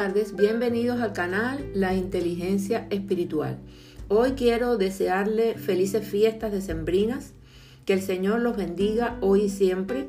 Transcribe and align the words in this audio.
tardes, 0.00 0.34
bienvenidos 0.34 0.98
al 1.02 1.12
canal 1.12 1.62
La 1.74 1.94
Inteligencia 1.94 2.86
Espiritual. 2.88 3.58
Hoy 4.08 4.30
quiero 4.30 4.78
desearle 4.78 5.56
felices 5.56 6.08
fiestas 6.08 6.52
decembrinas, 6.52 7.34
que 7.84 7.92
el 7.92 8.00
Señor 8.00 8.40
los 8.40 8.56
bendiga 8.56 9.18
hoy 9.20 9.42
y 9.42 9.48
siempre, 9.50 10.08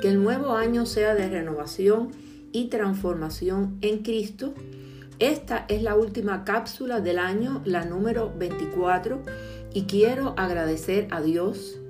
que 0.00 0.10
el 0.10 0.22
nuevo 0.22 0.52
año 0.52 0.86
sea 0.86 1.16
de 1.16 1.28
renovación 1.28 2.12
y 2.52 2.68
transformación 2.68 3.78
en 3.80 4.04
Cristo. 4.04 4.54
Esta 5.18 5.66
es 5.66 5.82
la 5.82 5.96
última 5.96 6.44
cápsula 6.44 7.00
del 7.00 7.18
año, 7.18 7.62
la 7.64 7.84
número 7.84 8.32
24, 8.38 9.24
y 9.74 9.86
quiero 9.86 10.34
agradecer 10.36 11.08
a 11.10 11.20
Dios 11.20 11.80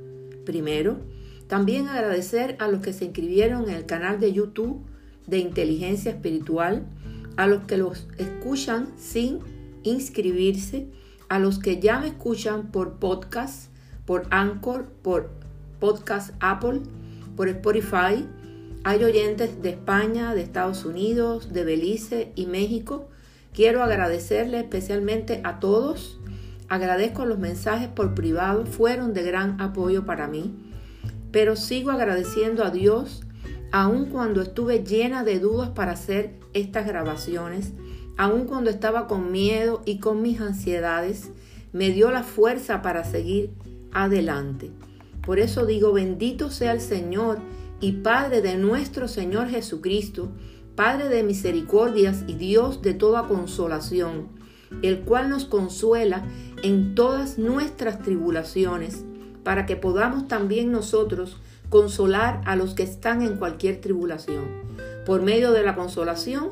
primero, 0.47 1.01
también 1.49 1.89
agradecer 1.89 2.57
a 2.61 2.69
los 2.69 2.81
que 2.81 2.95
se 2.95 3.05
inscribieron 3.05 3.69
en 3.69 3.77
el 3.77 3.85
canal 3.85 4.21
de 4.21 4.33
YouTube 4.33 4.87
de 5.27 5.37
inteligencia 5.37 6.13
espiritual, 6.13 6.87
a 7.37 7.47
los 7.47 7.65
que 7.65 7.77
los 7.77 8.07
escuchan 8.19 8.89
sin 8.97 9.41
inscribirse, 9.83 10.87
a 11.29 11.39
los 11.39 11.59
que 11.59 11.81
ya 11.81 11.99
me 12.01 12.09
escuchan 12.09 12.71
por 12.71 12.99
podcast, 12.99 13.71
por 14.05 14.27
Anchor, 14.31 14.87
por 15.03 15.31
Podcast 15.81 16.35
Apple, 16.41 16.81
por 17.37 17.49
Spotify. 17.49 18.27
Hay 18.85 19.05
oyentes 19.05 19.63
de 19.63 19.71
España, 19.71 20.35
de 20.35 20.43
Estados 20.43 20.85
Unidos, 20.85 21.53
de 21.53 21.65
Belice 21.65 22.33
y 22.35 22.47
México. 22.47 23.09
Quiero 23.53 23.83
agradecerle 23.83 24.61
especialmente 24.61 25.41
a 25.45 25.61
todos. 25.61 26.19
Agradezco 26.69 27.27
los 27.27 27.39
mensajes 27.39 27.89
por 27.89 28.15
privado, 28.15 28.65
fueron 28.67 29.13
de 29.13 29.23
gran 29.23 29.61
apoyo 29.61 30.05
para 30.05 30.27
mí. 30.27 30.55
Pero 31.31 31.57
sigo 31.57 31.91
agradeciendo 31.91 32.65
a 32.65 32.71
Dios 32.71 33.23
aun 33.73 34.05
cuando 34.07 34.43
estuve 34.43 34.85
llena 34.85 35.25
de 35.25 35.41
dudas 35.41 35.71
para 35.71 35.93
hacer 35.93 36.42
estas 36.55 36.87
grabaciones, 36.87 37.73
aun 38.17 38.45
cuando 38.45 38.71
estaba 38.71 39.07
con 39.07 39.33
miedo 39.33 39.83
y 39.85 39.99
con 39.99 40.23
mis 40.23 40.41
ansiedades, 40.41 41.31
me 41.73 41.91
dio 41.91 42.11
la 42.11 42.23
fuerza 42.23 42.83
para 42.83 43.05
seguir 43.05 43.51
adelante. 43.93 44.71
Por 45.25 45.39
eso 45.39 45.67
digo, 45.67 45.93
bendito 45.93 46.51
sea 46.51 46.73
el 46.73 46.81
Señor 46.81 47.39
y 47.81 47.93
Padre 47.93 48.43
de 48.43 48.57
nuestro 48.57 49.09
Señor 49.09 49.49
Jesucristo, 49.49 50.31
Padre 50.75 51.09
de 51.09 51.23
misericordias 51.23 52.25
y 52.27 52.35
Dios 52.35 52.83
de 52.83 52.95
toda 52.95 53.29
consolación, 53.29 54.29
el 54.83 55.01
cual 55.01 55.29
nos 55.29 55.45
consuela 55.45 56.25
en 56.63 56.95
todas 56.95 57.39
nuestras 57.39 58.01
tribulaciones, 58.01 59.05
para 59.45 59.67
que 59.67 59.77
podamos 59.77 60.29
también 60.29 60.71
nosotros 60.71 61.39
consolar 61.69 62.41
a 62.45 62.57
los 62.57 62.75
que 62.75 62.83
están 62.83 63.23
en 63.23 63.37
cualquier 63.37 63.81
tribulación, 63.81 64.45
por 65.07 65.23
medio 65.23 65.53
de 65.53 65.63
la 65.63 65.75
consolación 65.75 66.51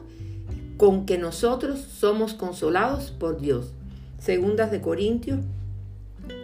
con 0.76 1.06
que 1.06 1.18
nosotros 1.18 1.78
somos 1.80 2.34
consolados 2.34 3.10
por 3.10 3.40
Dios. 3.40 3.72
Segundas 4.18 4.70
de 4.70 4.80
Corintios 4.80 5.40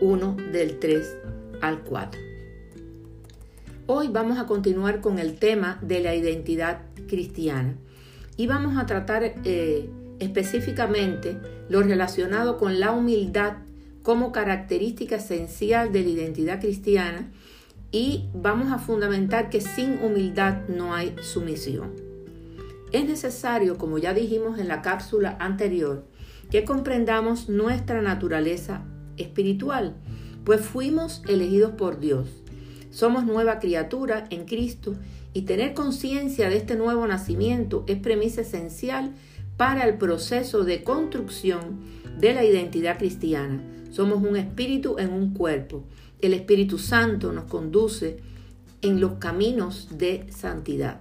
1 0.00 0.36
del 0.52 0.78
3 0.78 1.16
al 1.60 1.80
4. 1.80 2.20
Hoy 3.86 4.08
vamos 4.08 4.38
a 4.38 4.46
continuar 4.46 5.00
con 5.00 5.18
el 5.18 5.36
tema 5.36 5.78
de 5.80 6.00
la 6.00 6.14
identidad 6.14 6.82
cristiana 7.08 7.74
y 8.36 8.46
vamos 8.46 8.76
a 8.76 8.86
tratar 8.86 9.34
eh, 9.44 9.88
específicamente 10.18 11.38
lo 11.68 11.82
relacionado 11.82 12.58
con 12.58 12.80
la 12.80 12.92
humildad 12.92 13.58
como 14.02 14.32
característica 14.32 15.16
esencial 15.16 15.92
de 15.92 16.02
la 16.02 16.08
identidad 16.10 16.60
cristiana 16.60 17.30
y 17.90 18.28
vamos 18.34 18.72
a 18.72 18.78
fundamentar 18.78 19.50
que 19.50 19.60
sin 19.60 19.98
humildad 20.02 20.68
no 20.68 20.94
hay 20.94 21.14
sumisión. 21.22 21.92
Es 22.92 23.06
necesario, 23.06 23.78
como 23.78 23.98
ya 23.98 24.14
dijimos 24.14 24.58
en 24.58 24.69
la 24.69 24.82
cápsula 24.82 25.36
anterior, 25.41 26.04
que 26.50 26.64
comprendamos 26.64 27.48
nuestra 27.48 28.02
naturaleza 28.02 28.84
espiritual, 29.16 29.96
pues 30.44 30.60
fuimos 30.60 31.22
elegidos 31.28 31.72
por 31.72 31.98
Dios. 31.98 32.28
Somos 32.91 33.25
nueva 33.25 33.58
criatura 33.58 34.26
en 34.30 34.46
Cristo 34.46 34.94
y 35.32 35.42
tener 35.42 35.75
conciencia 35.75 36.48
de 36.48 36.56
este 36.56 36.76
nuevo 36.76 37.06
nacimiento 37.06 37.84
es 37.88 37.98
premisa 37.98 38.42
esencial 38.42 39.12
para 39.56 39.84
el 39.84 39.98
proceso 39.98 40.64
de 40.64 40.82
construcción 40.82 41.80
de 42.19 42.32
la 42.32 42.44
identidad 42.44 42.96
cristiana. 42.98 43.60
Somos 43.96 44.22
un 44.22 44.36
espíritu 44.36 44.96
en 44.98 45.10
un 45.10 45.32
cuerpo 45.32 45.82
el 46.20 46.34
Espíritu 46.34 46.78
Santo 46.78 47.32
nos 47.32 47.44
conduce 47.44 48.18
en 48.82 49.00
los 49.00 49.14
caminos 49.14 49.88
de 49.92 50.26
santidad. 50.30 51.00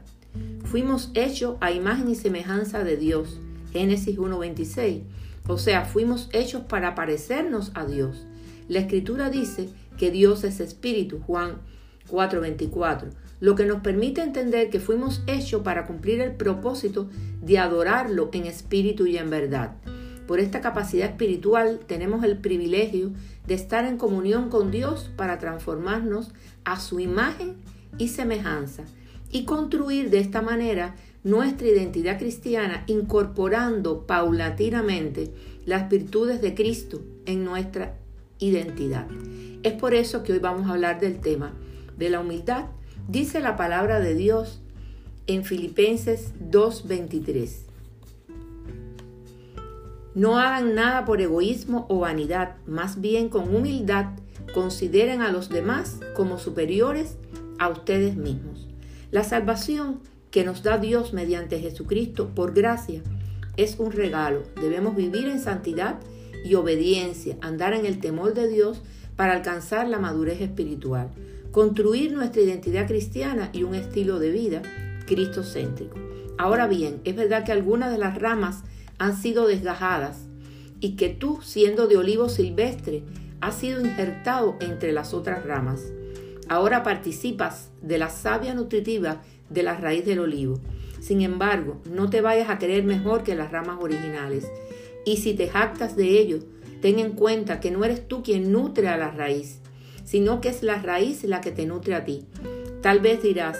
Fuimos 0.64 1.12
hechos 1.14 1.58
a 1.62 1.72
imagen 1.72 2.10
y 2.10 2.16
semejanza 2.16 2.84
de 2.84 2.98
Dios. 2.98 3.40
Génesis 3.74 4.18
1.26. 4.18 5.04
O 5.48 5.58
sea, 5.58 5.84
fuimos 5.86 6.30
hechos 6.32 6.64
para 6.64 6.96
parecernos 6.96 7.72
a 7.76 7.86
Dios. 7.86 8.26
La 8.70 8.80
escritura 8.80 9.30
dice 9.30 9.70
que 9.98 10.12
Dios 10.12 10.44
es 10.44 10.60
espíritu, 10.60 11.20
Juan 11.20 11.58
4:24, 12.10 13.10
lo 13.42 13.56
que 13.56 13.66
nos 13.66 13.82
permite 13.82 14.22
entender 14.22 14.70
que 14.70 14.80
fuimos 14.80 15.22
hechos 15.28 15.64
para 15.64 15.86
cumplir 15.86 16.22
el 16.22 16.36
propósito 16.36 17.10
de 17.42 17.60
adorarlo 17.60 18.30
en 18.32 18.46
espíritu 18.46 19.06
y 19.06 19.18
en 19.18 19.30
verdad. 19.30 19.76
Por 20.28 20.40
esta 20.40 20.62
capacidad 20.62 21.10
espiritual 21.10 21.80
tenemos 21.86 22.24
el 22.24 22.38
privilegio 22.38 23.12
de 23.46 23.54
estar 23.54 23.86
en 23.86 23.98
comunión 23.98 24.50
con 24.50 24.72
Dios 24.72 25.12
para 25.16 25.38
transformarnos 25.38 26.32
a 26.64 26.80
su 26.80 27.00
imagen 27.00 27.56
y 27.98 28.08
semejanza 28.08 28.84
y 29.32 29.46
construir 29.46 30.10
de 30.10 30.20
esta 30.20 30.42
manera 30.42 30.96
nuestra 31.24 31.68
identidad 31.68 32.18
cristiana 32.18 32.84
incorporando 32.88 34.06
paulatinamente 34.06 35.32
las 35.66 35.90
virtudes 35.90 36.42
de 36.42 36.54
Cristo 36.54 37.02
en 37.26 37.44
nuestra 37.44 37.98
identidad. 38.40 39.08
Es 39.64 39.74
por 39.74 39.94
eso 39.94 40.24
que 40.24 40.34
hoy 40.34 40.40
vamos 40.40 40.68
a 40.68 40.74
hablar 40.74 41.00
del 41.00 41.20
tema 41.20 41.54
de 41.98 42.10
la 42.10 42.20
humildad. 42.20 42.66
Dice 43.08 43.40
la 43.40 43.56
palabra 43.56 44.00
de 44.00 44.16
Dios 44.16 44.62
en 45.28 45.44
Filipenses 45.44 46.34
2.23. 46.52 47.65
No 50.16 50.40
hagan 50.40 50.76
nada 50.76 51.04
por 51.04 51.20
egoísmo 51.20 51.86
o 51.90 52.00
vanidad, 52.00 52.56
más 52.66 53.02
bien 53.02 53.28
con 53.28 53.54
humildad 53.54 54.06
consideren 54.54 55.22
a 55.22 55.30
los 55.30 55.50
demás 55.50 56.00
como 56.16 56.40
superiores 56.40 57.18
a 57.60 57.68
ustedes 57.68 58.16
mismos. 58.16 58.70
La 59.12 59.26
salvación 59.26 60.00
que 60.32 60.46
nos 60.46 60.64
da 60.64 60.78
Dios 60.78 61.12
mediante 61.12 61.60
Jesucristo 61.60 62.32
por 62.34 62.54
gracia 62.54 63.02
es 63.58 63.78
un 63.78 63.92
regalo. 63.92 64.44
Debemos 64.62 64.96
vivir 64.96 65.28
en 65.28 65.42
santidad 65.42 66.00
y 66.46 66.56
obediencia, 66.56 67.36
andar 67.42 67.74
en 67.74 67.86
el 67.86 68.00
temor 68.00 68.34
de 68.34 68.48
Dios 68.48 68.82
para 69.18 69.34
alcanzar 69.34 69.90
la 69.90 70.00
madurez 70.00 70.40
espiritual, 70.40 71.10
construir 71.52 72.14
nuestra 72.14 72.42
identidad 72.42 72.88
cristiana 72.88 73.50
y 73.52 73.64
un 73.64 73.76
estilo 73.76 74.20
de 74.20 74.32
vida 74.32 74.62
cristocéntrico. 75.08 75.98
Ahora 76.38 76.68
bien, 76.68 77.02
es 77.04 77.18
verdad 77.18 77.44
que 77.44 77.52
algunas 77.52 77.92
de 77.92 77.98
las 77.98 78.18
ramas 78.18 78.64
han 78.98 79.16
sido 79.16 79.48
desgajadas 79.48 80.26
y 80.80 80.96
que 80.96 81.10
tú, 81.10 81.40
siendo 81.42 81.88
de 81.88 81.98
olivo 81.98 82.30
silvestre, 82.30 83.04
has 83.42 83.56
sido 83.56 83.82
injertado 83.82 84.56
entre 84.60 84.92
las 84.92 85.14
otras 85.14 85.46
ramas. 85.46 85.82
Ahora 86.48 86.84
participas 86.84 87.70
de 87.82 87.98
la 87.98 88.10
savia 88.10 88.54
nutritiva 88.54 89.22
de 89.50 89.64
la 89.64 89.76
raíz 89.78 90.06
del 90.06 90.20
olivo. 90.20 90.60
Sin 91.00 91.22
embargo, 91.22 91.82
no 91.90 92.10
te 92.10 92.22
vayas 92.22 92.50
a 92.50 92.58
creer 92.58 92.84
mejor 92.84 93.24
que 93.24 93.36
las 93.36 93.52
ramas 93.52 93.78
originales. 93.82 94.48
Y 95.06 95.18
si 95.18 95.34
te 95.34 95.48
jactas 95.48 95.96
de 95.96 96.20
ello, 96.20 96.40
ten 96.82 97.00
en 97.00 97.12
cuenta 97.12 97.60
que 97.60 97.72
no 97.72 97.84
eres 97.86 98.08
tú 98.08 98.24
quien 98.24 98.52
nutre 98.52 98.88
a 98.88 98.98
la 98.98 99.12
raíz, 99.12 99.60
sino 100.04 100.42
que 100.42 100.50
es 100.50 100.64
la 100.64 100.82
raíz 100.82 101.24
la 101.24 101.42
que 101.42 101.52
te 101.52 101.66
nutre 101.66 101.96
a 101.96 102.06
ti. 102.06 102.26
Tal 102.82 103.00
vez 103.00 103.22
dirás, 103.22 103.60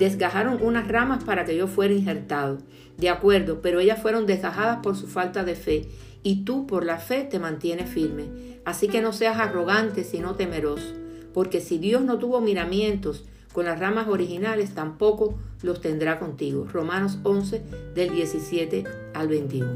desgajaron 0.00 0.62
unas 0.62 0.88
ramas 0.88 1.24
para 1.24 1.44
que 1.44 1.54
yo 1.54 1.66
fuera 1.66 1.92
injertado. 1.92 2.58
De 2.96 3.10
acuerdo, 3.10 3.60
pero 3.60 3.80
ellas 3.80 4.00
fueron 4.00 4.26
desgajadas 4.26 4.78
por 4.82 4.96
su 4.96 5.06
falta 5.06 5.44
de 5.44 5.54
fe, 5.54 5.88
y 6.22 6.44
tú 6.44 6.66
por 6.66 6.84
la 6.86 6.98
fe 6.98 7.24
te 7.24 7.38
mantienes 7.38 7.90
firme. 7.90 8.58
Así 8.64 8.88
que 8.88 9.02
no 9.02 9.12
seas 9.12 9.38
arrogante, 9.38 10.04
sino 10.04 10.36
temeroso, 10.36 10.94
porque 11.34 11.60
si 11.60 11.78
Dios 11.78 12.02
no 12.02 12.18
tuvo 12.18 12.40
miramientos 12.40 13.26
con 13.52 13.66
las 13.66 13.78
ramas 13.78 14.08
originales, 14.08 14.74
tampoco 14.74 15.38
los 15.62 15.82
tendrá 15.82 16.18
contigo. 16.18 16.66
Romanos 16.72 17.18
11 17.22 17.62
del 17.94 18.10
17 18.10 18.84
al 19.12 19.28
21. 19.28 19.68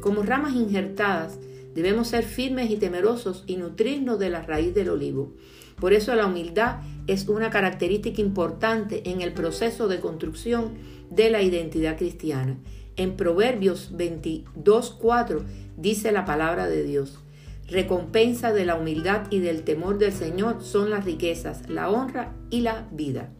Como 0.00 0.22
ramas 0.22 0.54
injertadas, 0.54 1.38
debemos 1.74 2.08
ser 2.08 2.22
firmes 2.24 2.70
y 2.70 2.76
temerosos 2.76 3.42
y 3.48 3.56
nutrirnos 3.56 4.18
de 4.20 4.30
la 4.30 4.42
raíz 4.42 4.74
del 4.74 4.90
olivo. 4.90 5.32
Por 5.78 5.92
eso 5.92 6.14
la 6.14 6.26
humildad 6.26 6.80
es 7.06 7.28
una 7.28 7.50
característica 7.50 8.20
importante 8.20 9.10
en 9.10 9.20
el 9.20 9.32
proceso 9.32 9.88
de 9.88 10.00
construcción 10.00 10.72
de 11.10 11.30
la 11.30 11.42
identidad 11.42 11.96
cristiana. 11.96 12.56
En 12.96 13.16
Proverbios 13.16 13.92
22.4 13.94 15.42
dice 15.76 16.12
la 16.12 16.24
palabra 16.24 16.66
de 16.66 16.82
Dios. 16.82 17.18
Recompensa 17.68 18.52
de 18.52 18.64
la 18.64 18.76
humildad 18.76 19.26
y 19.30 19.40
del 19.40 19.62
temor 19.62 19.98
del 19.98 20.12
Señor 20.12 20.62
son 20.62 20.88
las 20.90 21.04
riquezas, 21.04 21.68
la 21.68 21.90
honra 21.90 22.32
y 22.48 22.60
la 22.60 22.88
vida. 22.92 23.30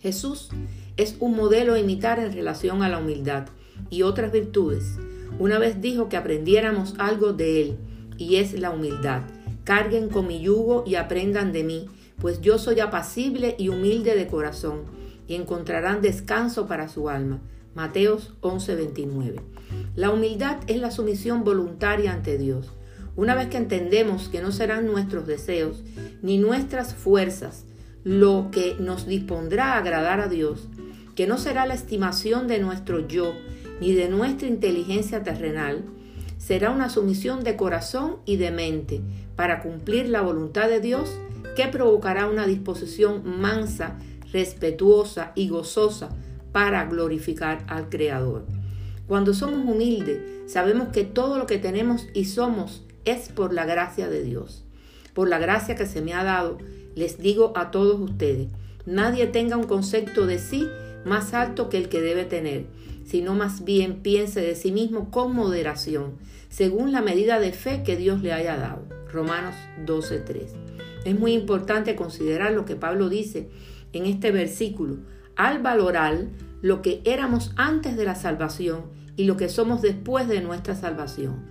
Jesús 0.00 0.50
es 0.96 1.16
un 1.18 1.36
modelo 1.36 1.74
a 1.74 1.78
imitar 1.80 2.20
en 2.20 2.32
relación 2.32 2.82
a 2.82 2.88
la 2.88 2.98
humildad. 2.98 3.48
y 3.90 4.02
otras 4.02 4.32
virtudes. 4.32 4.98
Una 5.38 5.60
vez 5.60 5.80
dijo 5.80 6.08
que 6.08 6.16
aprendiéramos 6.16 6.96
algo 6.98 7.32
de 7.32 7.62
Él, 7.62 7.76
y 8.16 8.36
es 8.36 8.58
la 8.58 8.70
humildad. 8.70 9.22
Carguen 9.68 10.08
con 10.08 10.26
mi 10.26 10.40
yugo 10.40 10.82
y 10.86 10.94
aprendan 10.94 11.52
de 11.52 11.62
mí, 11.62 11.90
pues 12.22 12.40
yo 12.40 12.56
soy 12.56 12.80
apacible 12.80 13.54
y 13.58 13.68
humilde 13.68 14.16
de 14.16 14.26
corazón, 14.26 14.84
y 15.26 15.34
encontrarán 15.34 16.00
descanso 16.00 16.66
para 16.66 16.88
su 16.88 17.10
alma. 17.10 17.42
Mateos 17.74 18.32
11:29. 18.40 19.42
La 19.94 20.08
humildad 20.08 20.56
es 20.68 20.80
la 20.80 20.90
sumisión 20.90 21.44
voluntaria 21.44 22.14
ante 22.14 22.38
Dios. 22.38 22.72
Una 23.14 23.34
vez 23.34 23.48
que 23.48 23.58
entendemos 23.58 24.30
que 24.30 24.40
no 24.40 24.52
serán 24.52 24.86
nuestros 24.86 25.26
deseos 25.26 25.84
ni 26.22 26.38
nuestras 26.38 26.94
fuerzas 26.94 27.66
lo 28.04 28.48
que 28.50 28.74
nos 28.80 29.06
dispondrá 29.06 29.74
a 29.74 29.78
agradar 29.80 30.20
a 30.20 30.28
Dios, 30.28 30.66
que 31.14 31.26
no 31.26 31.36
será 31.36 31.66
la 31.66 31.74
estimación 31.74 32.48
de 32.48 32.58
nuestro 32.58 33.06
yo 33.06 33.34
ni 33.82 33.92
de 33.92 34.08
nuestra 34.08 34.48
inteligencia 34.48 35.22
terrenal, 35.22 35.84
será 36.38 36.70
una 36.70 36.88
sumisión 36.88 37.44
de 37.44 37.56
corazón 37.56 38.16
y 38.24 38.36
de 38.36 38.50
mente 38.50 39.02
para 39.38 39.60
cumplir 39.60 40.08
la 40.08 40.20
voluntad 40.20 40.68
de 40.68 40.80
Dios 40.80 41.16
que 41.54 41.68
provocará 41.68 42.26
una 42.26 42.44
disposición 42.44 43.22
mansa, 43.40 43.96
respetuosa 44.32 45.30
y 45.36 45.48
gozosa 45.48 46.08
para 46.50 46.84
glorificar 46.86 47.64
al 47.68 47.88
Creador. 47.88 48.46
Cuando 49.06 49.34
somos 49.34 49.60
humildes, 49.60 50.18
sabemos 50.50 50.88
que 50.88 51.04
todo 51.04 51.38
lo 51.38 51.46
que 51.46 51.58
tenemos 51.58 52.08
y 52.14 52.24
somos 52.24 52.82
es 53.04 53.28
por 53.28 53.52
la 53.52 53.64
gracia 53.64 54.08
de 54.08 54.24
Dios. 54.24 54.64
Por 55.14 55.28
la 55.28 55.38
gracia 55.38 55.76
que 55.76 55.86
se 55.86 56.02
me 56.02 56.14
ha 56.14 56.24
dado, 56.24 56.58
les 56.96 57.18
digo 57.18 57.52
a 57.54 57.70
todos 57.70 58.00
ustedes, 58.00 58.48
nadie 58.86 59.28
tenga 59.28 59.56
un 59.56 59.68
concepto 59.68 60.26
de 60.26 60.40
sí 60.40 60.66
más 61.04 61.32
alto 61.32 61.68
que 61.68 61.78
el 61.78 61.88
que 61.88 62.00
debe 62.00 62.24
tener, 62.24 62.66
sino 63.08 63.34
más 63.34 63.64
bien 63.64 64.02
piense 64.02 64.42
de 64.42 64.54
sí 64.54 64.70
mismo 64.70 65.10
con 65.10 65.34
moderación, 65.34 66.18
según 66.50 66.92
la 66.92 67.00
medida 67.00 67.40
de 67.40 67.52
fe 67.52 67.82
que 67.82 67.96
Dios 67.96 68.20
le 68.22 68.34
haya 68.34 68.58
dado. 68.58 68.84
Romanos 69.10 69.54
12:3. 69.86 70.54
Es 71.06 71.18
muy 71.18 71.32
importante 71.32 71.96
considerar 71.96 72.52
lo 72.52 72.66
que 72.66 72.76
Pablo 72.76 73.08
dice 73.08 73.48
en 73.94 74.04
este 74.04 74.30
versículo, 74.30 74.98
al 75.36 75.62
valorar 75.62 76.26
lo 76.60 76.82
que 76.82 77.00
éramos 77.04 77.52
antes 77.56 77.96
de 77.96 78.04
la 78.04 78.14
salvación 78.14 78.82
y 79.16 79.24
lo 79.24 79.38
que 79.38 79.48
somos 79.48 79.80
después 79.80 80.28
de 80.28 80.42
nuestra 80.42 80.74
salvación. 80.74 81.46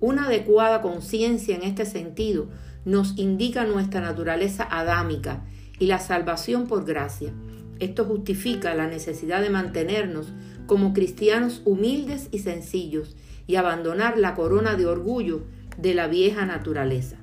Una 0.00 0.26
adecuada 0.26 0.82
conciencia 0.82 1.54
en 1.54 1.62
este 1.62 1.86
sentido 1.86 2.48
nos 2.84 3.16
indica 3.16 3.64
nuestra 3.64 4.00
naturaleza 4.00 4.66
adámica 4.68 5.44
y 5.78 5.86
la 5.86 6.00
salvación 6.00 6.66
por 6.66 6.84
gracia. 6.84 7.32
Esto 7.78 8.04
justifica 8.04 8.74
la 8.74 8.86
necesidad 8.86 9.42
de 9.42 9.50
mantenernos 9.50 10.32
como 10.66 10.92
cristianos 10.92 11.62
humildes 11.64 12.28
y 12.32 12.38
sencillos 12.40 13.16
y 13.46 13.56
abandonar 13.56 14.18
la 14.18 14.34
corona 14.34 14.76
de 14.76 14.86
orgullo 14.86 15.42
de 15.78 15.94
la 15.94 16.08
vieja 16.08 16.46
naturaleza. 16.46 17.16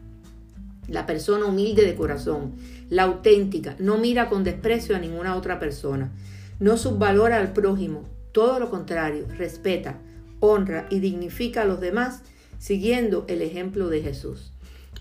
La 0.87 1.05
persona 1.05 1.45
humilde 1.45 1.85
de 1.85 1.95
corazón, 1.95 2.53
la 2.89 3.03
auténtica, 3.03 3.75
no 3.79 3.97
mira 3.97 4.29
con 4.29 4.43
desprecio 4.43 4.95
a 4.95 4.99
ninguna 4.99 5.35
otra 5.35 5.59
persona, 5.59 6.11
no 6.59 6.77
subvalora 6.77 7.37
al 7.37 7.53
prójimo, 7.53 8.07
todo 8.31 8.59
lo 8.59 8.69
contrario, 8.69 9.25
respeta, 9.37 9.97
honra 10.39 10.87
y 10.89 10.99
dignifica 10.99 11.61
a 11.61 11.65
los 11.65 11.79
demás 11.79 12.21
siguiendo 12.59 13.25
el 13.27 13.41
ejemplo 13.41 13.89
de 13.89 14.01
Jesús. 14.01 14.51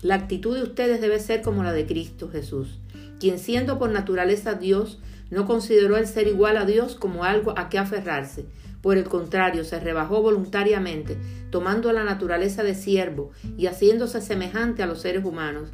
La 0.01 0.15
actitud 0.15 0.55
de 0.55 0.63
ustedes 0.63 0.99
debe 0.99 1.19
ser 1.19 1.41
como 1.41 1.63
la 1.63 1.71
de 1.71 1.85
Cristo 1.85 2.29
Jesús, 2.29 2.79
quien 3.23 3.39
siendo 3.39 3.79
por 3.79 3.89
naturaleza 3.89 4.55
Dios, 4.55 4.99
no 5.31 5.45
consideró 5.45 5.95
el 5.95 6.07
ser 6.07 6.27
igual 6.27 6.57
a 6.57 6.65
Dios 6.65 6.95
como 6.95 7.23
algo 7.23 7.57
a 7.57 7.69
que 7.69 7.77
aferrarse. 7.77 8.47
Por 8.81 8.97
el 8.97 9.05
contrario, 9.05 9.63
se 9.63 9.79
rebajó 9.79 10.21
voluntariamente, 10.21 11.15
tomando 11.49 11.93
la 11.93 12.03
naturaleza 12.03 12.63
de 12.63 12.75
siervo 12.75 13.31
y 13.57 13.67
haciéndose 13.67 14.19
semejante 14.19 14.83
a 14.83 14.87
los 14.87 14.99
seres 14.99 15.23
humanos. 15.23 15.69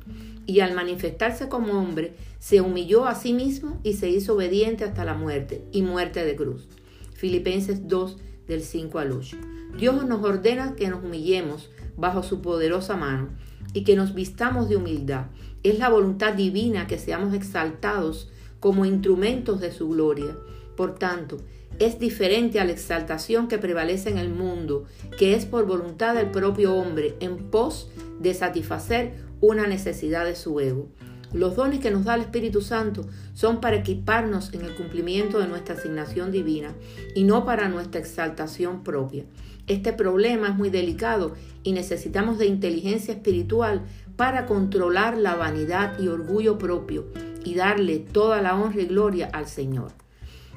Y 0.46 0.60
al 0.60 0.76
manifestarse 0.76 1.50
como 1.50 1.74
hombre, 1.74 2.14
se 2.38 2.62
humilló 2.62 3.08
a 3.08 3.16
sí 3.16 3.34
mismo 3.34 3.80
y 3.82 3.94
se 3.94 4.10
hizo 4.10 4.36
obediente 4.36 4.84
hasta 4.84 5.04
la 5.04 5.16
muerte 5.16 5.66
y 5.72 5.82
muerte 5.82 6.24
de 6.24 6.36
cruz. 6.36 6.68
Filipenses 7.16 7.88
2 7.88 8.18
del 8.48 8.62
5 8.62 9.00
al 9.00 9.12
8. 9.12 9.38
Dios 9.76 10.06
nos 10.06 10.24
ordena 10.24 10.76
que 10.76 10.88
nos 10.88 11.04
humillemos 11.04 11.72
bajo 11.98 12.22
su 12.22 12.44
poderosa 12.44 12.96
mano 12.96 13.30
y 13.74 13.84
que 13.84 13.96
nos 13.96 14.14
vistamos 14.14 14.70
de 14.70 14.78
humildad. 14.78 15.28
Es 15.64 15.80
la 15.80 15.90
voluntad 15.90 16.34
divina 16.34 16.88
que 16.88 16.98
seamos 16.98 17.34
exaltados 17.34 18.30
como 18.60 18.86
instrumentos 18.86 19.60
de 19.62 19.72
su 19.72 19.90
gloria. 19.90 20.36
Por 20.76 20.96
tanto, 20.96 21.38
es 21.80 22.00
diferente 22.00 22.60
a 22.60 22.66
la 22.66 22.72
exaltación 22.72 23.48
que 23.48 23.58
prevalece 23.58 24.10
en 24.10 24.18
el 24.18 24.30
mundo, 24.30 24.86
que 25.18 25.36
es 25.36 25.46
por 25.46 25.66
voluntad 25.66 26.16
del 26.16 26.30
propio 26.32 26.74
hombre, 26.76 27.16
en 27.20 27.50
pos 27.50 27.90
de 28.20 28.34
satisfacer 28.34 29.14
una 29.42 29.68
necesidad 29.68 30.26
de 30.26 30.36
su 30.36 30.60
ego. 30.60 30.90
Los 31.34 31.56
dones 31.56 31.80
que 31.80 31.92
nos 31.92 32.06
da 32.06 32.16
el 32.16 32.22
Espíritu 32.22 32.62
Santo 32.62 33.06
son 33.34 33.62
para 33.62 33.78
equiparnos 33.78 34.54
en 34.54 34.62
el 34.62 34.76
cumplimiento 34.76 35.40
de 35.40 35.48
nuestra 35.48 35.76
asignación 35.76 36.32
divina 36.32 36.74
y 37.16 37.24
no 37.24 37.46
para 37.46 37.70
nuestra 37.70 38.02
exaltación 38.02 38.84
propia. 38.84 39.26
Este 39.68 39.94
problema 39.94 40.50
es 40.50 40.56
muy 40.56 40.72
delicado 40.72 41.36
y 41.62 41.74
necesitamos 41.74 42.40
de 42.40 42.48
inteligencia 42.48 43.14
espiritual 43.14 43.84
para 44.16 44.48
controlar 44.48 45.18
la 45.18 45.36
vanidad 45.36 46.00
y 46.00 46.08
orgullo 46.08 46.58
propio 46.58 47.06
y 47.46 47.54
darle 47.54 48.00
toda 48.00 48.42
la 48.42 48.56
honra 48.56 48.82
y 48.82 48.86
gloria 48.88 49.30
al 49.32 49.48
Señor. 49.48 49.92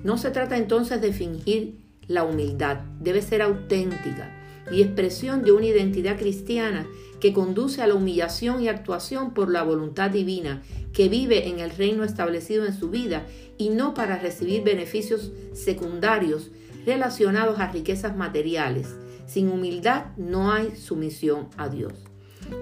No 0.02 0.16
se 0.16 0.30
trata 0.30 0.56
entonces 0.56 1.00
de 1.02 1.12
fingir 1.12 1.76
la 2.08 2.24
humildad, 2.24 2.78
debe 3.00 3.22
ser 3.22 3.42
auténtica 3.42 4.30
y 4.72 4.82
expresión 4.82 5.42
de 5.42 5.52
una 5.52 5.66
identidad 5.66 6.18
cristiana 6.18 6.86
que 7.22 7.32
conduce 7.32 7.80
a 7.82 7.86
la 7.86 7.94
humillación 7.94 8.60
y 8.60 8.68
actuación 8.68 9.32
por 9.32 9.48
la 9.48 9.62
voluntad 9.62 10.10
divina, 10.10 10.60
que 10.92 11.08
vive 11.08 11.46
en 11.46 11.60
el 11.60 11.70
reino 11.70 12.02
establecido 12.02 12.66
en 12.66 12.74
su 12.74 12.90
vida 12.90 13.28
y 13.56 13.68
no 13.68 13.94
para 13.94 14.18
recibir 14.18 14.64
beneficios 14.64 15.30
secundarios 15.52 16.50
relacionados 16.84 17.60
a 17.60 17.70
riquezas 17.70 18.16
materiales. 18.16 18.96
Sin 19.28 19.52
humildad 19.52 20.06
no 20.16 20.50
hay 20.50 20.74
sumisión 20.74 21.46
a 21.56 21.68
Dios. 21.68 21.92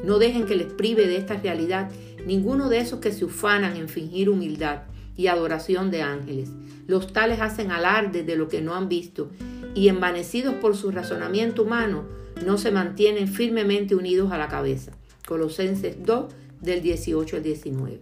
No 0.05 0.19
dejen 0.19 0.45
que 0.45 0.57
les 0.57 0.71
prive 0.71 1.07
de 1.07 1.17
esta 1.17 1.39
realidad 1.39 1.91
ninguno 2.27 2.69
de 2.69 2.81
esos 2.81 3.01
que 3.01 3.13
se 3.13 3.25
ufanan 3.25 3.79
en 3.79 3.89
fingir 3.89 4.29
humildad 4.29 4.83
y 5.17 5.29
adoración 5.29 5.91
de 5.91 6.03
ángeles. 6.03 6.51
Los 6.87 7.15
tales 7.15 7.41
hacen 7.41 7.73
alarde 7.73 8.25
de 8.25 8.37
lo 8.37 8.49
que 8.49 8.61
no 8.61 8.75
han 8.75 8.91
visto 8.91 9.31
y 9.75 9.89
envanecidos 9.89 10.57
por 10.57 10.77
su 10.77 10.91
razonamiento 10.91 11.63
humano 11.63 12.20
no 12.45 12.59
se 12.59 12.71
mantienen 12.71 13.29
firmemente 13.29 13.95
unidos 13.95 14.33
a 14.33 14.39
la 14.39 14.49
cabeza. 14.49 14.93
Colosenses 15.27 15.97
2 16.05 16.33
del 16.61 16.83
18 16.83 17.37
al 17.37 17.43
19. 17.43 18.01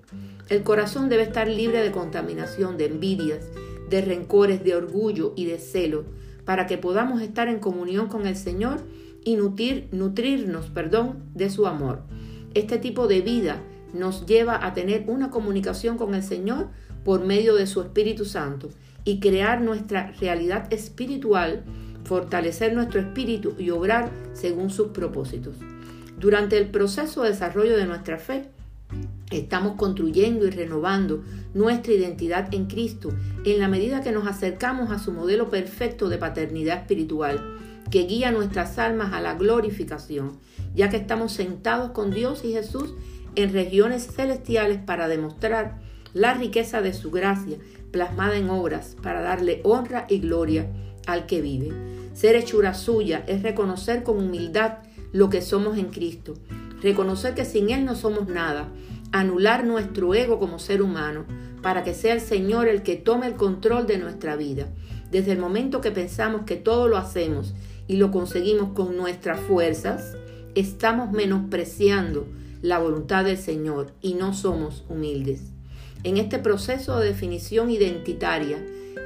El 0.48 0.62
corazón 0.62 1.08
debe 1.08 1.22
estar 1.22 1.48
libre 1.48 1.82
de 1.82 1.92
contaminación, 1.92 2.76
de 2.76 2.86
envidias, 2.86 3.46
de 3.90 4.00
rencores, 4.00 4.64
de 4.64 4.74
orgullo 4.74 5.32
y 5.36 5.46
de 5.46 5.58
celo, 5.58 6.04
para 6.44 6.66
que 6.66 6.78
podamos 6.78 7.20
estar 7.20 7.48
en 7.48 7.58
comunión 7.58 8.08
con 8.08 8.26
el 8.26 8.36
Señor 8.36 8.80
y 9.24 9.36
nutrirnos 9.36 10.66
perdón, 10.70 11.24
de 11.34 11.50
su 11.50 11.66
amor. 11.66 12.02
Este 12.54 12.78
tipo 12.78 13.06
de 13.06 13.20
vida 13.20 13.62
nos 13.92 14.26
lleva 14.26 14.64
a 14.64 14.74
tener 14.74 15.04
una 15.06 15.30
comunicación 15.30 15.98
con 15.98 16.14
el 16.14 16.22
Señor 16.22 16.68
por 17.04 17.24
medio 17.24 17.54
de 17.54 17.66
su 17.66 17.80
Espíritu 17.80 18.24
Santo 18.24 18.70
y 19.04 19.20
crear 19.20 19.60
nuestra 19.60 20.12
realidad 20.20 20.72
espiritual, 20.72 21.64
fortalecer 22.08 22.72
nuestro 22.72 23.00
espíritu 23.00 23.54
y 23.58 23.68
obrar 23.68 24.10
según 24.32 24.70
sus 24.70 24.88
propósitos. 24.88 25.56
Durante 26.18 26.56
el 26.56 26.70
proceso 26.70 27.22
de 27.22 27.30
desarrollo 27.30 27.76
de 27.76 27.84
nuestra 27.84 28.18
fe, 28.18 28.48
estamos 29.30 29.76
construyendo 29.76 30.46
y 30.46 30.50
renovando 30.50 31.22
nuestra 31.52 31.92
identidad 31.92 32.52
en 32.54 32.64
Cristo 32.66 33.10
en 33.44 33.58
la 33.58 33.68
medida 33.68 34.00
que 34.00 34.10
nos 34.10 34.26
acercamos 34.26 34.90
a 34.90 34.98
su 34.98 35.12
modelo 35.12 35.50
perfecto 35.50 36.08
de 36.08 36.16
paternidad 36.16 36.78
espiritual 36.78 37.58
que 37.90 38.04
guía 38.04 38.32
nuestras 38.32 38.78
almas 38.78 39.12
a 39.12 39.20
la 39.20 39.34
glorificación, 39.34 40.38
ya 40.74 40.88
que 40.88 40.96
estamos 40.96 41.32
sentados 41.32 41.90
con 41.90 42.10
Dios 42.10 42.42
y 42.42 42.52
Jesús 42.52 42.94
en 43.34 43.52
regiones 43.52 44.08
celestiales 44.14 44.78
para 44.78 45.08
demostrar 45.08 45.78
la 46.14 46.32
riqueza 46.32 46.80
de 46.80 46.94
su 46.94 47.10
gracia 47.10 47.58
plasmada 47.90 48.36
en 48.36 48.48
obras 48.48 48.96
para 49.02 49.20
darle 49.20 49.60
honra 49.64 50.06
y 50.08 50.20
gloria 50.20 50.70
al 51.06 51.26
que 51.26 51.40
vive. 51.40 51.97
Ser 52.18 52.34
hechura 52.34 52.74
suya 52.74 53.22
es 53.28 53.44
reconocer 53.44 54.02
con 54.02 54.18
humildad 54.18 54.78
lo 55.12 55.30
que 55.30 55.40
somos 55.40 55.78
en 55.78 55.84
Cristo, 55.86 56.34
reconocer 56.82 57.36
que 57.36 57.44
sin 57.44 57.70
Él 57.70 57.84
no 57.84 57.94
somos 57.94 58.26
nada, 58.26 58.72
anular 59.12 59.64
nuestro 59.64 60.12
ego 60.16 60.40
como 60.40 60.58
ser 60.58 60.82
humano, 60.82 61.26
para 61.62 61.84
que 61.84 61.94
sea 61.94 62.14
el 62.14 62.20
Señor 62.20 62.66
el 62.66 62.82
que 62.82 62.96
tome 62.96 63.28
el 63.28 63.34
control 63.34 63.86
de 63.86 63.98
nuestra 63.98 64.34
vida. 64.34 64.66
Desde 65.12 65.30
el 65.30 65.38
momento 65.38 65.80
que 65.80 65.92
pensamos 65.92 66.42
que 66.42 66.56
todo 66.56 66.88
lo 66.88 66.96
hacemos 66.96 67.54
y 67.86 67.98
lo 67.98 68.10
conseguimos 68.10 68.72
con 68.72 68.96
nuestras 68.96 69.38
fuerzas, 69.38 70.16
estamos 70.56 71.12
menospreciando 71.12 72.26
la 72.62 72.80
voluntad 72.80 73.26
del 73.26 73.38
Señor 73.38 73.92
y 74.02 74.14
no 74.14 74.34
somos 74.34 74.84
humildes. 74.88 75.52
En 76.02 76.16
este 76.16 76.40
proceso 76.40 76.98
de 76.98 77.06
definición 77.06 77.70
identitaria 77.70 78.58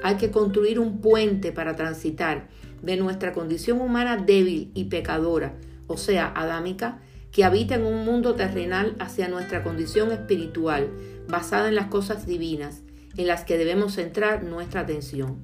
hay 0.02 0.16
que 0.16 0.31
construir 0.31 0.78
un 0.78 1.02
puente 1.02 1.52
para 1.52 1.76
transitar 1.76 2.49
de 2.82 2.96
nuestra 2.96 3.32
condición 3.32 3.80
humana 3.80 4.16
débil 4.16 4.70
y 4.74 4.84
pecadora, 4.84 5.54
o 5.86 5.96
sea, 5.96 6.32
adámica, 6.34 7.00
que 7.30 7.44
habita 7.44 7.76
en 7.76 7.84
un 7.84 8.04
mundo 8.04 8.34
terrenal 8.34 8.94
hacia 8.98 9.28
nuestra 9.28 9.62
condición 9.62 10.12
espiritual, 10.12 10.90
basada 11.28 11.68
en 11.68 11.74
las 11.74 11.86
cosas 11.86 12.26
divinas, 12.26 12.82
en 13.16 13.26
las 13.26 13.44
que 13.44 13.56
debemos 13.56 13.94
centrar 13.94 14.42
nuestra 14.42 14.82
atención. 14.82 15.38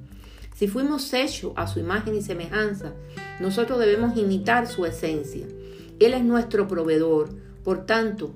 Si 0.54 0.68
fuimos 0.68 1.12
hechos 1.14 1.52
a 1.56 1.66
su 1.66 1.78
imagen 1.78 2.16
y 2.16 2.22
semejanza, 2.22 2.92
nosotros 3.40 3.78
debemos 3.78 4.18
imitar 4.18 4.66
su 4.66 4.84
esencia. 4.84 5.46
Él 6.00 6.14
es 6.14 6.24
nuestro 6.24 6.68
proveedor, 6.68 7.30
por 7.62 7.86
tanto, 7.86 8.34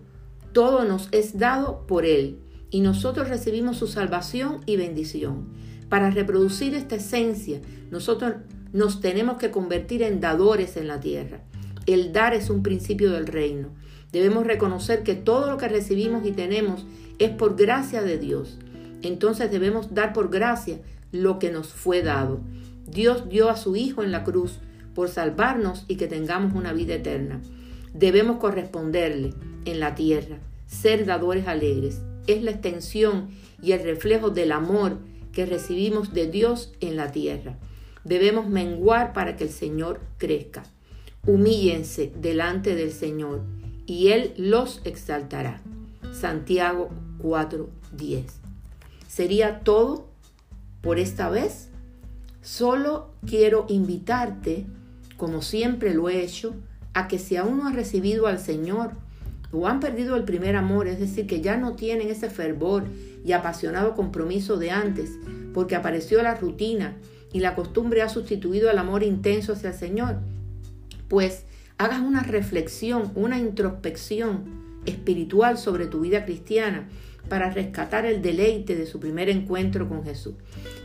todo 0.52 0.84
nos 0.84 1.08
es 1.12 1.38
dado 1.38 1.86
por 1.86 2.04
Él 2.04 2.38
y 2.70 2.80
nosotros 2.80 3.28
recibimos 3.28 3.76
su 3.76 3.86
salvación 3.86 4.60
y 4.66 4.76
bendición. 4.76 5.48
Para 5.88 6.10
reproducir 6.10 6.74
esta 6.74 6.96
esencia, 6.96 7.60
nosotros 7.90 8.34
nos 8.72 9.00
tenemos 9.00 9.36
que 9.36 9.50
convertir 9.50 10.02
en 10.02 10.20
dadores 10.20 10.76
en 10.76 10.88
la 10.88 11.00
tierra. 11.00 11.40
El 11.86 12.12
dar 12.12 12.34
es 12.34 12.48
un 12.48 12.62
principio 12.62 13.10
del 13.10 13.26
reino. 13.26 13.68
Debemos 14.12 14.46
reconocer 14.46 15.02
que 15.02 15.14
todo 15.14 15.50
lo 15.50 15.58
que 15.58 15.68
recibimos 15.68 16.26
y 16.26 16.32
tenemos 16.32 16.86
es 17.18 17.30
por 17.30 17.56
gracia 17.56 18.02
de 18.02 18.18
Dios. 18.18 18.58
Entonces 19.02 19.50
debemos 19.50 19.94
dar 19.94 20.12
por 20.12 20.30
gracia 20.30 20.78
lo 21.10 21.38
que 21.38 21.50
nos 21.50 21.68
fue 21.68 22.02
dado. 22.02 22.40
Dios 22.86 23.28
dio 23.28 23.48
a 23.48 23.56
su 23.56 23.76
Hijo 23.76 24.02
en 24.02 24.12
la 24.12 24.24
cruz 24.24 24.58
por 24.94 25.08
salvarnos 25.08 25.84
y 25.88 25.96
que 25.96 26.06
tengamos 26.06 26.54
una 26.54 26.72
vida 26.72 26.94
eterna. 26.94 27.40
Debemos 27.94 28.38
corresponderle 28.38 29.34
en 29.64 29.80
la 29.80 29.94
tierra, 29.94 30.38
ser 30.66 31.04
dadores 31.04 31.46
alegres. 31.46 32.00
Es 32.26 32.42
la 32.42 32.52
extensión 32.52 33.28
y 33.60 33.72
el 33.72 33.82
reflejo 33.82 34.30
del 34.30 34.52
amor 34.52 34.98
que 35.32 35.46
recibimos 35.46 36.12
de 36.12 36.26
Dios 36.26 36.72
en 36.80 36.96
la 36.96 37.12
tierra. 37.12 37.58
Debemos 38.04 38.48
menguar 38.48 39.12
para 39.12 39.36
que 39.36 39.44
el 39.44 39.50
Señor 39.50 40.00
crezca. 40.18 40.64
Humíllense 41.26 42.12
delante 42.20 42.74
del 42.74 42.92
Señor 42.92 43.42
y 43.86 44.08
Él 44.08 44.34
los 44.36 44.80
exaltará. 44.84 45.60
Santiago 46.12 46.90
4:10. 47.18 48.24
¿Sería 49.06 49.60
todo 49.60 50.08
por 50.80 50.98
esta 50.98 51.28
vez? 51.28 51.68
Solo 52.40 53.10
quiero 53.24 53.66
invitarte, 53.68 54.66
como 55.16 55.42
siempre 55.42 55.94
lo 55.94 56.08
he 56.08 56.22
hecho, 56.22 56.54
a 56.94 57.06
que 57.06 57.18
si 57.18 57.36
aún 57.36 57.58
no 57.58 57.68
has 57.68 57.76
recibido 57.76 58.26
al 58.26 58.40
Señor 58.40 58.92
o 59.52 59.68
han 59.68 59.80
perdido 59.80 60.16
el 60.16 60.24
primer 60.24 60.56
amor, 60.56 60.88
es 60.88 60.98
decir, 60.98 61.26
que 61.26 61.40
ya 61.40 61.56
no 61.56 61.76
tienen 61.76 62.08
ese 62.08 62.30
fervor 62.30 62.84
y 63.24 63.32
apasionado 63.32 63.94
compromiso 63.94 64.56
de 64.56 64.70
antes, 64.70 65.10
porque 65.54 65.76
apareció 65.76 66.22
la 66.22 66.34
rutina 66.34 66.96
y 67.32 67.40
la 67.40 67.54
costumbre 67.54 68.02
ha 68.02 68.08
sustituido 68.08 68.70
el 68.70 68.78
amor 68.78 69.02
intenso 69.02 69.52
hacia 69.52 69.70
el 69.70 69.76
Señor, 69.76 70.16
pues 71.08 71.44
hagas 71.78 72.00
una 72.00 72.22
reflexión, 72.22 73.12
una 73.14 73.38
introspección 73.38 74.62
espiritual 74.86 75.58
sobre 75.58 75.86
tu 75.86 76.00
vida 76.00 76.24
cristiana 76.24 76.88
para 77.28 77.50
rescatar 77.50 78.04
el 78.04 78.20
deleite 78.20 78.74
de 78.74 78.86
su 78.86 78.98
primer 79.00 79.28
encuentro 79.28 79.88
con 79.88 80.04
Jesús. 80.04 80.34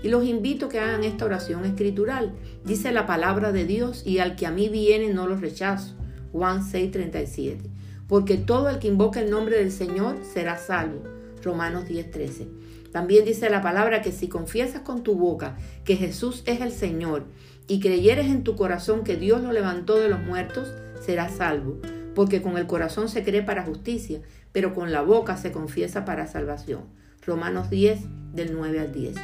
Y 0.03 0.09
los 0.09 0.23
invito 0.25 0.67
a 0.67 0.69
que 0.69 0.79
hagan 0.79 1.03
esta 1.03 1.25
oración 1.25 1.65
escritural. 1.65 2.33
Dice 2.63 2.91
la 2.91 3.05
palabra 3.05 3.51
de 3.51 3.65
Dios 3.65 4.05
y 4.05 4.19
al 4.19 4.35
que 4.35 4.45
a 4.45 4.51
mí 4.51 4.69
viene 4.69 5.13
no 5.13 5.27
lo 5.27 5.35
rechazo. 5.35 5.95
Juan 6.31 6.61
6:37. 6.61 7.69
Porque 8.07 8.37
todo 8.37 8.69
el 8.69 8.79
que 8.79 8.87
invoca 8.87 9.19
el 9.19 9.29
nombre 9.29 9.57
del 9.57 9.71
Señor 9.71 10.17
será 10.23 10.57
salvo. 10.57 11.03
Romanos 11.43 11.85
10:13. 11.85 12.47
También 12.91 13.25
dice 13.25 13.49
la 13.49 13.61
palabra 13.61 14.01
que 14.01 14.11
si 14.11 14.27
confiesas 14.27 14.81
con 14.81 15.03
tu 15.03 15.15
boca 15.15 15.57
que 15.83 15.95
Jesús 15.95 16.43
es 16.45 16.61
el 16.61 16.71
Señor 16.71 17.25
y 17.67 17.79
creyeres 17.79 18.27
en 18.27 18.43
tu 18.43 18.55
corazón 18.55 19.03
que 19.03 19.17
Dios 19.17 19.41
lo 19.41 19.51
levantó 19.51 19.97
de 19.97 20.09
los 20.09 20.21
muertos, 20.21 20.73
serás 21.05 21.33
salvo, 21.33 21.79
porque 22.15 22.41
con 22.41 22.57
el 22.57 22.67
corazón 22.67 23.09
se 23.09 23.23
cree 23.23 23.43
para 23.43 23.63
justicia, 23.63 24.21
pero 24.51 24.73
con 24.73 24.91
la 24.91 25.01
boca 25.01 25.37
se 25.37 25.51
confiesa 25.51 26.05
para 26.05 26.27
salvación. 26.27 26.81
Romanos 27.25 27.69
10 27.69 27.99
del 28.33 28.53
9 28.53 28.79
al 28.79 28.93
10. 28.93 29.15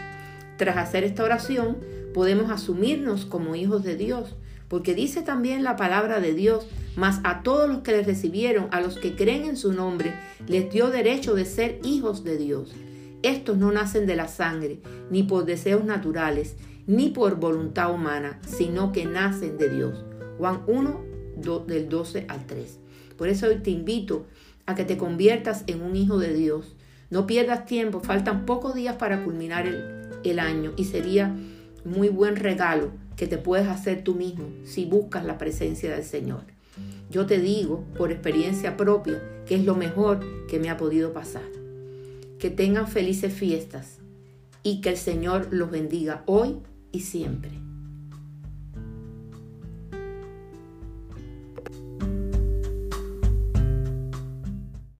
Tras 0.57 0.77
hacer 0.77 1.03
esta 1.03 1.23
oración, 1.23 1.77
podemos 2.13 2.51
asumirnos 2.51 3.25
como 3.25 3.55
hijos 3.55 3.83
de 3.83 3.95
Dios, 3.95 4.35
porque 4.67 4.93
dice 4.93 5.21
también 5.21 5.63
la 5.63 5.75
palabra 5.75 6.19
de 6.19 6.33
Dios, 6.33 6.67
mas 6.95 7.19
a 7.23 7.43
todos 7.43 7.69
los 7.69 7.79
que 7.79 7.91
le 7.91 8.03
recibieron, 8.03 8.67
a 8.71 8.81
los 8.81 8.97
que 8.97 9.15
creen 9.15 9.45
en 9.45 9.57
su 9.57 9.73
nombre, 9.73 10.13
les 10.47 10.71
dio 10.71 10.89
derecho 10.89 11.33
de 11.33 11.45
ser 11.45 11.79
hijos 11.83 12.23
de 12.23 12.37
Dios. 12.37 12.73
Estos 13.23 13.57
no 13.57 13.71
nacen 13.71 14.05
de 14.05 14.17
la 14.17 14.27
sangre, 14.27 14.81
ni 15.09 15.23
por 15.23 15.45
deseos 15.45 15.85
naturales, 15.85 16.57
ni 16.87 17.09
por 17.09 17.39
voluntad 17.39 17.93
humana, 17.93 18.39
sino 18.45 18.91
que 18.91 19.05
nacen 19.05 19.57
de 19.57 19.69
Dios. 19.69 20.03
Juan 20.37 20.61
1, 20.67 21.01
del 21.65 21.87
12 21.87 22.25
al 22.27 22.45
3. 22.45 22.79
Por 23.17 23.29
eso 23.29 23.47
hoy 23.47 23.55
te 23.55 23.71
invito 23.71 24.25
a 24.65 24.75
que 24.75 24.83
te 24.83 24.97
conviertas 24.97 25.63
en 25.67 25.81
un 25.81 25.95
hijo 25.95 26.17
de 26.17 26.33
Dios. 26.33 26.75
No 27.09 27.25
pierdas 27.25 27.65
tiempo, 27.65 28.01
faltan 28.01 28.45
pocos 28.45 28.75
días 28.75 28.97
para 28.97 29.23
culminar 29.23 29.67
el, 29.67 30.09
el 30.25 30.39
año 30.39 30.73
y 30.75 30.83
sería 30.85 31.33
muy 31.85 32.09
buen 32.09 32.35
regalo 32.35 32.91
que 33.15 33.27
te 33.27 33.37
puedes 33.37 33.67
hacer 33.67 34.03
tú 34.03 34.15
mismo 34.15 34.49
si 34.65 34.85
buscas 34.85 35.23
la 35.23 35.37
presencia 35.37 35.91
del 35.95 36.03
Señor. 36.03 36.41
Yo 37.09 37.25
te 37.25 37.39
digo 37.39 37.85
por 37.97 38.11
experiencia 38.11 38.75
propia 38.75 39.21
que 39.45 39.55
es 39.55 39.63
lo 39.63 39.75
mejor 39.75 40.19
que 40.47 40.59
me 40.59 40.69
ha 40.69 40.77
podido 40.77 41.13
pasar. 41.13 41.62
Que 42.43 42.49
tengan 42.49 42.89
felices 42.89 43.33
fiestas 43.33 43.99
y 44.63 44.81
que 44.81 44.89
el 44.89 44.97
Señor 44.97 45.47
los 45.51 45.71
bendiga 45.71 46.23
hoy 46.25 46.57
y 46.91 46.99
siempre. 46.99 47.62